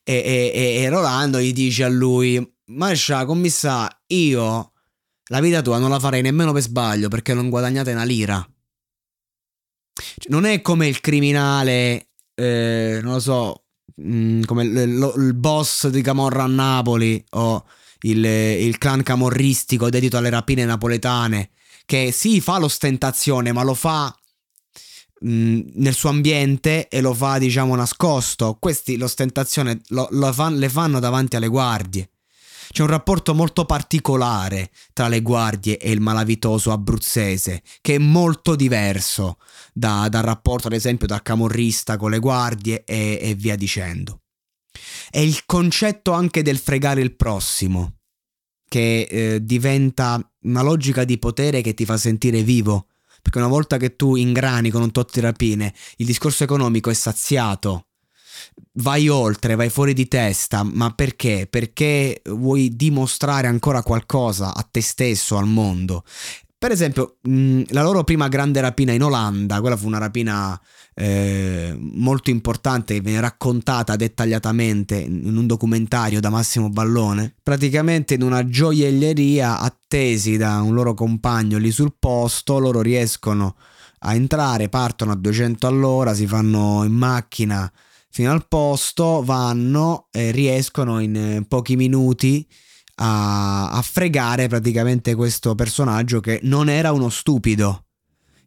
e, 0.09 0.51
e, 0.53 0.83
e 0.83 0.89
Rolando 0.89 1.41
gli 1.41 1.51
dice 1.51 1.83
a 1.83 1.89
lui, 1.89 2.41
Mascia, 2.67 3.25
commissà, 3.25 3.89
io 4.07 4.71
la 5.25 5.41
vita 5.41 5.61
tua 5.61 5.79
non 5.79 5.89
la 5.89 5.99
farei 5.99 6.21
nemmeno 6.21 6.53
per 6.53 6.61
sbaglio 6.61 7.09
perché 7.09 7.33
non 7.33 7.49
guadagnate 7.49 7.91
una 7.91 8.05
lira. 8.05 8.49
Cioè, 9.93 10.31
non 10.31 10.45
è 10.45 10.61
come 10.61 10.87
il 10.87 11.01
criminale, 11.01 12.11
eh, 12.35 12.99
non 13.03 13.13
lo 13.13 13.19
so, 13.19 13.65
mh, 13.95 14.17
mm, 14.17 14.41
come 14.43 14.63
il, 14.63 14.97
lo, 14.97 15.13
il, 15.15 15.33
boss 15.33 15.87
di 15.87 16.01
Camorra 16.01 16.43
a 16.43 16.47
Napoli 16.47 17.21
o 17.31 17.65
il, 18.03 18.23
il 18.23 18.77
clan 18.77 19.03
camorristico 19.03 19.89
dedito 19.89 20.15
alle 20.15 20.29
rapine 20.29 20.63
napoletane, 20.63 21.49
che 21.85 22.13
sì 22.13 22.39
fa 22.39 22.59
l'ostentazione 22.59 23.51
ma 23.51 23.63
lo 23.63 23.73
fa 23.73 24.17
nel 25.21 25.93
suo 25.93 26.09
ambiente 26.09 26.87
e 26.87 27.01
lo 27.01 27.13
fa 27.13 27.37
diciamo 27.37 27.75
nascosto. 27.75 28.57
Questi 28.59 28.97
l'ostentazione 28.97 29.81
lo, 29.87 30.07
lo 30.11 30.31
fan, 30.31 30.57
le 30.57 30.69
fanno 30.69 30.99
davanti 30.99 31.35
alle 31.35 31.47
guardie. 31.47 32.09
C'è 32.69 32.81
un 32.81 32.89
rapporto 32.89 33.33
molto 33.33 33.65
particolare 33.65 34.71
tra 34.91 35.07
le 35.07 35.21
guardie 35.21 35.77
e 35.77 35.91
il 35.91 36.01
malavitoso 36.01 36.71
abruzzese 36.71 37.63
che 37.79 37.95
è 37.95 37.97
molto 37.97 38.55
diverso 38.55 39.37
da, 39.73 40.07
dal 40.09 40.23
rapporto 40.23 40.67
ad 40.67 40.73
esempio 40.73 41.07
da 41.07 41.21
camorrista 41.21 41.95
con 41.95 42.11
le 42.11 42.19
guardie 42.19 42.83
e, 42.83 43.19
e 43.21 43.35
via 43.35 43.55
dicendo. 43.55 44.21
È 45.09 45.19
il 45.19 45.45
concetto 45.45 46.11
anche 46.11 46.41
del 46.41 46.57
fregare 46.57 47.01
il 47.01 47.15
prossimo 47.15 47.93
che 48.67 49.07
eh, 49.09 49.45
diventa 49.45 50.19
una 50.41 50.61
logica 50.61 51.05
di 51.05 51.17
potere 51.17 51.61
che 51.61 51.73
ti 51.73 51.85
fa 51.85 51.95
sentire 51.95 52.43
vivo 52.43 52.87
perché 53.27 53.39
una 53.39 53.47
volta 53.47 53.75
che 53.75 53.97
tu 53.97 54.15
ingrani 54.15 54.69
con 54.69 54.81
un 54.81 54.91
tot 54.91 55.11
di 55.11 55.19
rapine, 55.19 55.73
il 55.97 56.05
discorso 56.05 56.45
economico 56.45 56.89
è 56.89 56.93
saziato. 56.93 57.87
Vai 58.75 59.09
oltre, 59.09 59.55
vai 59.55 59.69
fuori 59.69 59.91
di 59.91 60.07
testa, 60.07 60.63
ma 60.63 60.91
perché? 60.91 61.45
Perché 61.49 62.21
vuoi 62.29 62.73
dimostrare 62.73 63.47
ancora 63.47 63.83
qualcosa 63.83 64.55
a 64.55 64.65
te 64.69 64.79
stesso, 64.79 65.35
al 65.35 65.45
mondo. 65.45 66.05
Per 66.57 66.71
esempio, 66.71 67.17
mh, 67.21 67.63
la 67.71 67.83
loro 67.83 68.05
prima 68.05 68.29
grande 68.29 68.61
rapina 68.61 68.93
in 68.93 69.03
Olanda, 69.03 69.59
quella 69.59 69.75
fu 69.75 69.87
una 69.87 69.97
rapina 69.97 70.57
eh, 70.99 71.77
molto 71.79 72.31
importante 72.31 72.95
che 72.95 73.01
viene 73.01 73.19
raccontata 73.19 73.95
dettagliatamente 73.95 74.95
in 74.97 75.37
un 75.37 75.45
documentario 75.45 76.19
da 76.19 76.31
Massimo 76.31 76.69
Ballone. 76.69 77.35
Praticamente 77.43 78.15
in 78.15 78.23
una 78.23 78.47
gioielleria, 78.47 79.59
attesi 79.59 80.37
da 80.37 80.59
un 80.61 80.73
loro 80.73 80.95
compagno 80.95 81.59
lì 81.59 81.69
sul 81.69 81.93
posto, 81.99 82.57
loro 82.57 82.81
riescono 82.81 83.55
a 83.99 84.15
entrare, 84.15 84.69
partono 84.69 85.11
a 85.11 85.15
200 85.15 85.67
all'ora, 85.67 86.15
si 86.15 86.25
fanno 86.25 86.83
in 86.83 86.93
macchina 86.93 87.71
fino 88.09 88.31
al 88.31 88.47
posto, 88.47 89.21
vanno 89.23 90.07
e 90.11 90.31
riescono 90.31 90.99
in 90.99 91.15
eh, 91.15 91.45
pochi 91.47 91.75
minuti 91.75 92.47
a, 92.95 93.69
a 93.69 93.81
fregare 93.83 94.47
praticamente 94.47 95.13
questo 95.13 95.53
personaggio 95.53 96.21
che 96.21 96.39
non 96.41 96.69
era 96.69 96.91
uno 96.91 97.09
stupido. 97.09 97.86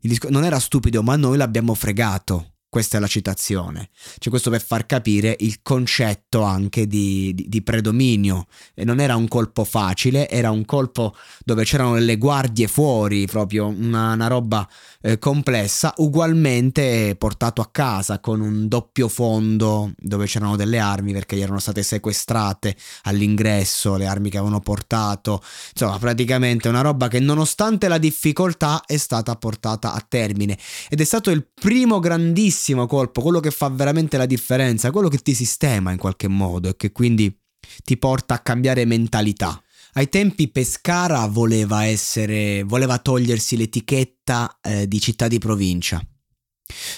Disco- 0.00 0.30
non 0.30 0.45
era 0.45 0.59
stupido, 0.59 1.02
ma 1.02 1.16
noi 1.16 1.37
l'abbiamo 1.37 1.75
fregato. 1.75 2.54
Questa 2.71 2.99
è 2.99 3.00
la 3.00 3.09
citazione. 3.09 3.89
Cioè, 4.19 4.31
questo 4.31 4.49
per 4.49 4.62
far 4.62 4.87
capire 4.87 5.35
il 5.41 5.59
concetto 5.61 6.43
anche 6.43 6.87
di, 6.87 7.35
di, 7.35 7.49
di, 7.49 7.62
predominio. 7.62 8.47
E 8.75 8.85
non 8.85 9.00
era 9.00 9.17
un 9.17 9.27
colpo 9.27 9.65
facile, 9.65 10.29
era 10.29 10.53
un 10.53 10.65
colpo 10.65 11.17
dove 11.45 11.65
c'erano 11.65 11.97
le 11.97 12.17
guardie 12.17 12.69
fuori, 12.69 13.27
proprio 13.27 13.67
una, 13.67 14.12
una 14.12 14.29
roba 14.29 14.69
eh, 15.00 15.19
complessa, 15.19 15.95
ugualmente 15.97 17.17
portato 17.19 17.61
a 17.61 17.71
casa 17.73 18.21
con 18.21 18.41
un 18.41 18.69
doppio 18.69 19.09
fondo 19.09 19.91
dove 19.99 20.27
c'erano 20.27 20.55
delle 20.55 20.79
armi 20.79 21.12
perché 21.12 21.35
gli 21.35 21.43
erano 21.43 21.59
state 21.59 21.83
sequestrate 21.83 22.77
all'ingresso, 23.03 23.97
le 23.97 24.07
armi 24.07 24.31
che 24.31 24.37
avevano 24.37 24.61
portato. 24.61 25.43
Insomma, 25.73 25.99
praticamente 25.99 26.69
una 26.69 26.83
roba 26.83 27.09
che 27.09 27.19
nonostante 27.19 27.89
la 27.89 27.99
difficoltà 27.99 28.85
è 28.87 28.97
stata 28.97 29.35
portata 29.35 29.93
a 29.93 30.07
termine. 30.09 30.57
Ed 30.89 31.00
è 31.00 31.05
stato 31.05 31.31
il 31.31 31.45
primo 31.53 31.99
grandissimo 31.99 32.59
grandissimo 32.61 32.87
colpo, 32.87 33.23
quello 33.23 33.40
che 33.40 33.50
fa 33.50 33.69
veramente 33.71 34.19
la 34.19 34.26
differenza, 34.26 34.90
quello 34.90 35.09
che 35.09 35.19
ti 35.19 35.35
sistema 35.35 35.93
in 35.93 35.99
qualche 35.99 36.29
modo 36.29 36.69
e 36.69 36.76
che 36.76 36.93
quindi 36.93 37.35
ti 37.83 37.97
porta 37.97 38.35
a 38.35 38.38
cambiare 38.40 38.85
mentalità. 38.85 39.62
Ai 39.95 40.09
tempi 40.09 40.49
Pescara 40.49 41.26
voleva 41.26 41.85
essere, 41.87 42.62
voleva 42.62 42.99
togliersi 42.99 43.57
l'etichetta 43.57 44.59
eh, 44.61 44.87
di 44.87 45.00
città 45.00 45.26
di 45.26 45.38
provincia. 45.38 46.00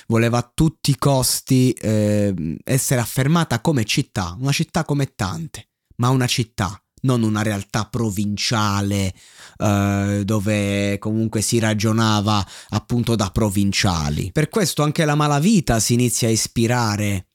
Voleva 0.08 0.38
a 0.38 0.52
tutti 0.52 0.90
i 0.90 0.98
costi 0.98 1.70
eh, 1.72 2.58
essere 2.64 3.00
affermata 3.00 3.60
come 3.60 3.84
città, 3.84 4.36
una 4.38 4.52
città 4.52 4.84
come 4.84 5.14
tante, 5.14 5.68
ma 5.96 6.10
una 6.10 6.26
città 6.26 6.76
non 7.02 7.22
una 7.22 7.42
realtà 7.42 7.84
provinciale 7.84 9.12
eh, 9.58 10.22
dove 10.24 10.98
comunque 10.98 11.40
si 11.40 11.58
ragionava 11.58 12.44
appunto 12.70 13.14
da 13.14 13.30
provinciali. 13.30 14.30
Per 14.32 14.48
questo 14.48 14.82
anche 14.82 15.04
la 15.04 15.14
malavita 15.14 15.78
si 15.80 15.94
inizia 15.94 16.28
a 16.28 16.32
ispirare 16.32 17.26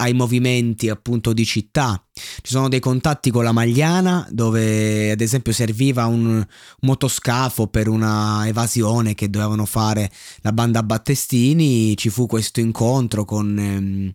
ai 0.00 0.14
movimenti 0.14 0.88
appunto 0.88 1.32
di 1.32 1.44
città. 1.44 2.02
Ci 2.12 2.52
sono 2.52 2.68
dei 2.68 2.80
contatti 2.80 3.30
con 3.30 3.44
la 3.44 3.52
Magliana 3.52 4.26
dove 4.30 5.10
ad 5.10 5.20
esempio 5.20 5.52
serviva 5.52 6.06
un 6.06 6.44
motoscafo 6.80 7.66
per 7.68 7.88
una 7.88 8.46
evasione 8.46 9.14
che 9.14 9.30
dovevano 9.30 9.66
fare 9.66 10.10
la 10.40 10.52
banda 10.52 10.82
Battestini, 10.82 11.96
ci 11.96 12.08
fu 12.08 12.26
questo 12.26 12.60
incontro 12.60 13.24
con, 13.24 13.58
ehm, 13.58 14.12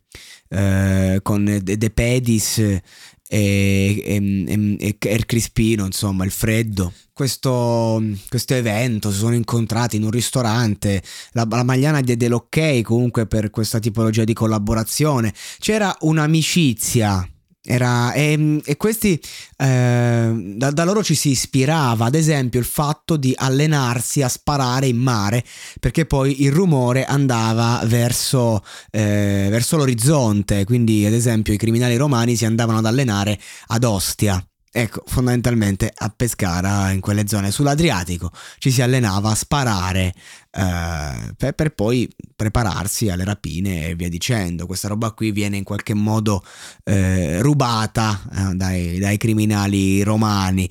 eh, 0.49 1.19
con 1.21 1.59
De 1.61 1.89
Pedis 1.91 2.81
e, 3.27 4.01
e, 4.05 4.77
e, 4.79 4.97
e 4.99 5.13
il 5.13 5.25
crispino, 5.25 5.85
insomma, 5.85 6.25
il 6.25 6.31
freddo. 6.31 6.93
Questo, 7.13 8.03
questo, 8.27 8.53
evento 8.53 9.11
si 9.11 9.19
sono 9.19 9.35
incontrati 9.35 9.95
in 9.95 10.03
un 10.03 10.11
ristorante. 10.11 11.01
La, 11.31 11.47
la 11.49 11.63
Magliana 11.63 12.01
diede 12.01 12.27
l'ok 12.27 12.81
comunque 12.81 13.25
per 13.25 13.49
questa 13.49 13.79
tipologia 13.79 14.23
di 14.23 14.33
collaborazione. 14.33 15.33
C'era 15.59 15.95
un'amicizia 16.01 17.27
era, 17.65 18.13
e, 18.13 18.61
e, 18.63 18.77
questi 18.77 19.19
eh, 19.57 20.53
da, 20.55 20.71
da, 20.71 20.83
loro 20.83 21.03
ci 21.03 21.15
si 21.15 21.29
ispirava, 21.29 22.05
ad 22.05 22.15
esempio, 22.15 22.59
il 22.59 22.65
fatto 22.65 23.17
di 23.17 23.33
allenarsi 23.35 24.21
a 24.21 24.29
sparare 24.29 24.87
in 24.87 24.97
mare, 24.97 25.43
perché 25.79 26.05
poi 26.05 26.43
il 26.43 26.51
rumore 26.51 27.05
andava 27.05 27.81
verso, 27.85 28.63
eh, 28.91 29.47
verso 29.49 29.77
l'orizzonte. 29.77 30.63
Quindi, 30.63 31.05
ad 31.05 31.13
esempio, 31.13 31.53
i 31.53 31.57
criminali 31.57 31.97
romani 31.97 32.35
si 32.35 32.45
andavano 32.45 32.77
ad 32.77 32.85
allenare 32.85 33.39
ad 33.67 33.83
Ostia. 33.83 34.43
Ecco, 34.77 35.03
fondamentalmente 35.05 35.89
a 35.95 36.11
Pescara, 36.13 36.91
in 36.91 36.99
quelle 36.99 37.29
zone 37.29 37.49
sull'Adriatico, 37.49 38.29
ci 38.57 38.71
si 38.71 38.81
allenava 38.81 39.29
a 39.29 39.35
sparare 39.35 40.13
eh, 40.57 41.33
per, 41.35 41.53
per, 41.53 41.73
poi 41.73 42.09
prepararsi 42.33 43.09
alle 43.09 43.25
rapine 43.25 43.89
e 43.89 43.95
via 43.95 44.07
dicendo. 44.07 44.65
Questa 44.65 44.87
roba 44.87 45.11
qui 45.11 45.31
viene 45.31 45.57
in 45.57 45.63
qualche 45.65 45.93
modo 45.93 46.41
eh, 46.85 47.41
rubata 47.41 48.21
eh, 48.33 48.55
dai, 48.55 48.97
dai, 48.97 49.17
criminali 49.17 50.01
romani. 50.01 50.69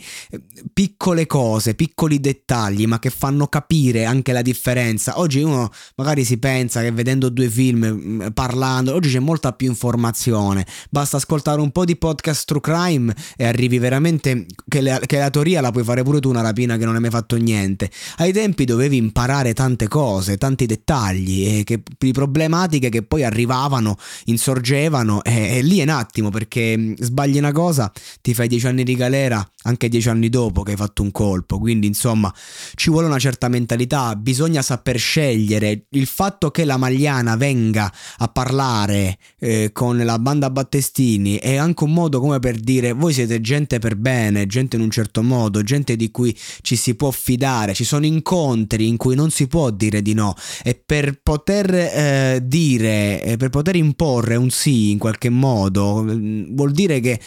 Piccole 0.73 1.26
cose, 1.26 1.75
piccoli 1.75 2.19
dettagli, 2.19 2.87
ma 2.87 2.99
che 2.99 3.11
fanno 3.11 3.47
capire 3.47 4.07
anche 4.07 4.33
la 4.33 4.41
differenza. 4.41 5.19
Oggi 5.19 5.43
uno 5.43 5.71
magari 5.97 6.25
si 6.25 6.38
pensa 6.38 6.81
che 6.81 6.91
vedendo 6.91 7.29
due 7.29 7.50
film, 7.50 7.85
mm, 7.85 8.26
parlando, 8.33 8.95
oggi 8.95 9.11
c'è 9.11 9.19
molta 9.19 9.53
più 9.53 9.69
informazione. 9.69 10.64
Basta 10.88 11.19
ascoltare 11.19 11.61
un 11.61 11.73
po' 11.73 11.85
di 11.85 11.97
podcast 11.97 12.47
true 12.47 12.61
crime 12.62 13.14
e 13.37 13.45
arrivi 13.45 13.79
veramente 13.79 14.47
che 14.67 14.81
la, 14.81 14.99
che 14.99 15.19
la 15.19 15.29
teoria 15.29 15.61
la 15.61 15.71
puoi 15.71 15.85
fare 15.85 16.03
pure 16.03 16.21
tu 16.21 16.31
una 16.31 16.41
rapina 16.41 16.79
che 16.79 16.87
non 16.87 16.95
hai 16.95 17.03
mai 17.03 17.11
fatto 17.11 17.37
niente. 17.37 17.91
Ai 18.17 18.33
tempi 18.33 18.64
dovevi 18.64 18.97
imparare 18.97 19.53
tanto 19.53 19.73
tante 19.75 19.88
cose, 19.88 20.38
tanti 20.38 20.66
dettagli 20.66 21.59
e 21.59 21.64
che, 21.64 21.83
di 21.99 22.12
problematiche 22.12 22.88
che 22.88 23.02
poi 23.02 23.25
arrivavano, 23.25 23.97
insorgevano 24.26 25.23
e, 25.25 25.59
e 25.59 25.62
lì 25.62 25.81
è 25.81 25.83
un 25.83 25.88
attimo 25.88 26.31
perché 26.31 26.76
mm, 26.78 26.95
sbagli 26.99 27.38
una 27.38 27.52
cosa, 27.52 27.93
ti 28.21 28.35
fai 28.35 28.47
dieci 28.47 28.66
anni 28.66 28.85
di 28.85 28.95
galera 28.95 29.47
anche 29.64 29.88
dieci 29.88 30.09
anni 30.09 30.28
dopo 30.28 30.62
che 30.62 30.73
hai 30.73 30.76
fatto 30.76 31.02
un 31.02 31.11
colpo, 31.11 31.59
quindi 31.59 31.87
insomma 31.87 32.33
ci 32.75 32.90
vuole 32.90 33.07
una 33.07 33.19
certa 33.19 33.49
mentalità, 33.49 34.14
bisogna 34.16 34.62
saper 34.62 34.99
scegliere. 34.99 35.87
Il 35.90 36.07
fatto 36.07 36.50
che 36.50 36.64
la 36.64 36.76
Magliana 36.76 37.37
venga 37.37 37.93
a 38.19 38.28
parlare 38.28 39.19
eh, 39.38 39.71
con 39.73 39.97
la 39.97 40.19
banda 40.19 40.50
Battestini 40.50 41.37
è 41.37 41.57
anche 41.57 41.85
un 41.85 41.93
modo 41.93 42.21
come 42.21 42.38
per 42.40 42.59
dire 42.59 42.93
voi 42.93 43.12
siete 43.12 43.40
gente 43.40 43.78
per 43.78 43.97
bene, 43.97 44.47
gente 44.47 44.76
in 44.76 44.83
un 44.83 44.90
certo 44.90 45.23
modo, 45.23 45.62
gente 45.62 45.97
di 45.97 46.11
cui 46.11 46.37
ci 46.61 46.76
si 46.76 46.95
può 46.95 47.11
fidare, 47.11 47.75
ci 47.75 47.85
sono 47.85 48.04
incontri 48.04 48.87
in 48.87 48.97
cui 48.97 49.14
non 49.14 49.31
si 49.31 49.47
può 49.47 49.63
dire 49.71 50.02
di 50.02 50.14
no 50.14 50.35
e 50.62 50.75
per 50.75 51.21
poter 51.23 51.75
eh, 51.75 52.40
dire, 52.42 53.35
per 53.38 53.50
poter 53.50 53.76
imporre 53.76 54.37
un 54.37 54.50
sì 54.50 54.90
in 54.90 54.99
qualche 54.99 55.30
modo 55.30 56.02
mm, 56.02 56.54
vuol 56.54 56.73
dire 56.73 57.00
che 57.00 57.21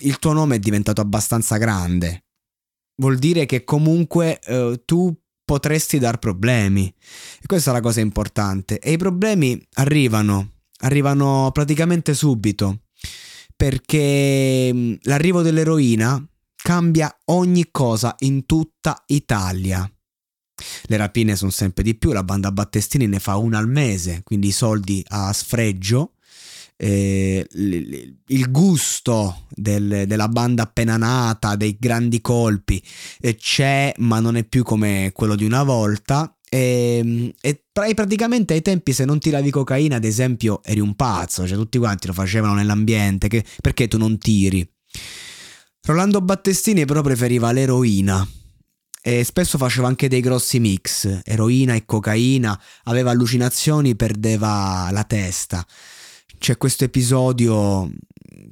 il 0.00 0.18
tuo 0.18 0.32
nome 0.32 0.56
è 0.56 0.58
diventato 0.58 1.00
abbastanza 1.00 1.56
grande. 1.56 2.24
Vuol 2.96 3.18
dire 3.18 3.44
che 3.46 3.64
comunque 3.64 4.38
eh, 4.40 4.82
tu 4.84 5.12
potresti 5.44 5.98
dar 5.98 6.18
problemi. 6.18 6.86
E 6.86 7.46
questa 7.46 7.70
è 7.70 7.74
la 7.74 7.80
cosa 7.80 8.00
importante. 8.00 8.78
E 8.78 8.92
i 8.92 8.96
problemi 8.96 9.60
arrivano, 9.74 10.52
arrivano 10.80 11.50
praticamente 11.52 12.14
subito. 12.14 12.82
Perché 13.56 14.70
mm, 14.72 14.94
l'arrivo 15.02 15.42
dell'eroina 15.42 16.24
cambia 16.56 17.14
ogni 17.26 17.68
cosa 17.70 18.14
in 18.20 18.46
tutta 18.46 19.02
Italia. 19.06 19.88
Le 20.86 20.96
rapine 20.96 21.36
sono 21.36 21.50
sempre 21.50 21.82
di 21.82 21.94
più, 21.94 22.12
la 22.12 22.22
banda 22.22 22.52
Battestini 22.52 23.06
ne 23.06 23.18
fa 23.18 23.36
una 23.36 23.58
al 23.58 23.68
mese, 23.68 24.22
quindi 24.24 24.48
i 24.48 24.52
soldi 24.52 25.04
a 25.08 25.32
sfregio. 25.32 26.12
Eh, 26.76 27.46
il 27.52 28.50
gusto 28.50 29.46
del, 29.48 30.04
della 30.06 30.28
banda 30.28 30.64
appena 30.64 30.96
nata, 30.96 31.54
dei 31.54 31.76
grandi 31.78 32.20
colpi, 32.20 32.82
eh, 33.20 33.36
c'è, 33.36 33.94
ma 33.98 34.18
non 34.18 34.36
è 34.36 34.44
più 34.44 34.64
come 34.64 35.12
quello 35.14 35.36
di 35.36 35.44
una 35.44 35.62
volta. 35.62 36.36
E, 36.48 37.34
e, 37.40 37.64
praticamente 37.72 38.54
ai 38.54 38.62
tempi 38.62 38.92
se 38.92 39.04
non 39.04 39.18
tiravi 39.18 39.50
cocaina 39.50 39.96
ad 39.96 40.04
esempio 40.04 40.62
eri 40.62 40.78
un 40.78 40.94
pazzo 40.94 41.48
cioè 41.48 41.56
tutti 41.56 41.78
quanti 41.78 42.06
lo 42.06 42.12
facevano 42.12 42.54
nell'ambiente 42.54 43.26
che, 43.26 43.44
perché 43.60 43.88
tu 43.88 43.98
non 43.98 44.18
tiri 44.18 44.64
Rolando 45.82 46.20
Battestini 46.20 46.84
però 46.84 47.00
preferiva 47.00 47.50
l'eroina 47.50 48.24
e 49.06 49.22
spesso 49.22 49.58
faceva 49.58 49.86
anche 49.86 50.08
dei 50.08 50.22
grossi 50.22 50.58
mix, 50.58 51.20
eroina 51.24 51.74
e 51.74 51.84
cocaina, 51.84 52.58
aveva 52.84 53.10
allucinazioni, 53.10 53.96
perdeva 53.96 54.88
la 54.90 55.04
testa. 55.04 55.62
C'è 56.38 56.56
questo 56.56 56.84
episodio 56.84 57.90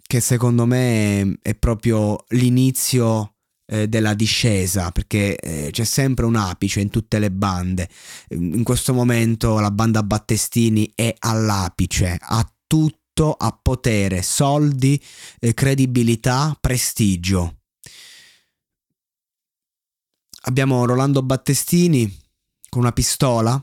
che 0.07 0.21
secondo 0.21 0.67
me 0.67 1.38
è 1.41 1.55
proprio 1.55 2.23
l'inizio 2.29 3.37
eh, 3.65 3.88
della 3.88 4.12
discesa, 4.12 4.91
perché 4.91 5.37
eh, 5.37 5.71
c'è 5.71 5.85
sempre 5.85 6.27
un 6.27 6.37
apice 6.37 6.81
in 6.81 6.91
tutte 6.91 7.19
le 7.19 7.31
bande. 7.31 7.88
In 8.33 8.62
questo 8.62 8.93
momento 8.93 9.59
la 9.59 9.71
banda 9.71 10.03
Battestini 10.03 10.93
è 10.95 11.15
all'apice, 11.21 12.19
ha 12.21 12.47
tutto 12.67 13.33
a 13.33 13.59
potere, 13.62 14.21
soldi, 14.21 15.03
eh, 15.41 15.55
credibilità, 15.55 16.55
prestigio 16.61 17.57
abbiamo 20.43 20.85
Rolando 20.85 21.23
Battestini 21.23 22.11
con 22.69 22.83
una 22.83 22.93
pistola 22.93 23.63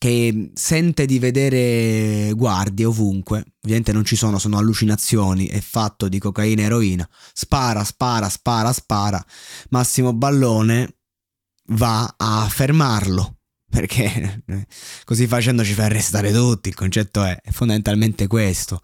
che 0.00 0.52
sente 0.54 1.04
di 1.04 1.18
vedere 1.18 2.32
guardie 2.34 2.86
ovunque, 2.86 3.44
ovviamente 3.62 3.92
non 3.92 4.04
ci 4.04 4.16
sono, 4.16 4.38
sono 4.38 4.56
allucinazioni, 4.56 5.46
è 5.46 5.60
fatto 5.60 6.08
di 6.08 6.18
cocaina 6.18 6.62
e 6.62 6.64
eroina, 6.64 7.08
spara, 7.34 7.84
spara, 7.84 8.28
spara, 8.28 8.72
spara, 8.72 9.22
Massimo 9.68 10.14
Ballone 10.14 10.96
va 11.72 12.14
a 12.16 12.48
fermarlo, 12.48 13.39
perché 13.70 14.42
così 15.04 15.26
facendo 15.26 15.64
ci 15.64 15.72
fa 15.72 15.84
arrestare 15.84 16.32
tutti, 16.32 16.68
il 16.68 16.74
concetto 16.74 17.22
è 17.22 17.40
fondamentalmente 17.50 18.26
questo. 18.26 18.82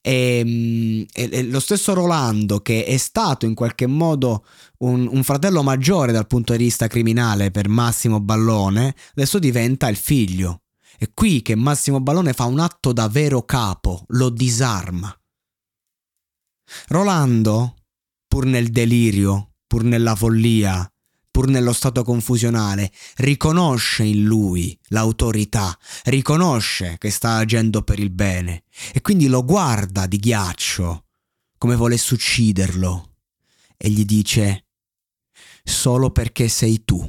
E, 0.00 1.06
e, 1.12 1.28
e, 1.30 1.42
lo 1.42 1.60
stesso 1.60 1.92
Rolando, 1.92 2.60
che 2.60 2.84
è 2.84 2.96
stato 2.96 3.44
in 3.44 3.54
qualche 3.54 3.86
modo 3.86 4.46
un, 4.78 5.08
un, 5.10 5.22
fratello 5.24 5.62
maggiore 5.62 6.12
dal 6.12 6.28
punto 6.28 6.52
di 6.52 6.64
vista 6.64 6.86
criminale 6.86 7.50
per 7.50 7.68
Massimo 7.68 8.20
Ballone, 8.20 8.94
adesso 9.10 9.38
diventa 9.38 9.88
il 9.88 9.96
figlio. 9.96 10.62
È 10.96 11.10
qui 11.12 11.42
che 11.42 11.56
Massimo 11.56 12.00
Ballone 12.00 12.32
fa 12.32 12.44
un 12.44 12.60
atto 12.60 12.92
da 12.92 13.08
vero 13.08 13.42
capo, 13.42 14.04
lo 14.08 14.30
disarma. 14.30 15.12
Rolando, 16.88 17.74
pur 18.26 18.46
nel 18.46 18.68
delirio, 18.68 19.54
pur 19.66 19.82
nella 19.84 20.14
follia, 20.14 20.90
pur 21.38 21.48
nello 21.48 21.72
stato 21.72 22.02
confusionale, 22.02 22.90
riconosce 23.18 24.02
in 24.02 24.24
lui 24.24 24.76
l'autorità, 24.88 25.78
riconosce 26.06 26.96
che 26.98 27.10
sta 27.10 27.36
agendo 27.36 27.82
per 27.82 28.00
il 28.00 28.10
bene 28.10 28.64
e 28.92 29.00
quindi 29.02 29.28
lo 29.28 29.44
guarda 29.44 30.08
di 30.08 30.16
ghiaccio, 30.16 31.04
come 31.56 31.76
volesse 31.76 32.14
ucciderlo, 32.14 33.14
e 33.76 33.88
gli 33.88 34.04
dice 34.04 34.66
solo 35.62 36.10
perché 36.10 36.48
sei 36.48 36.82
tu. 36.84 37.08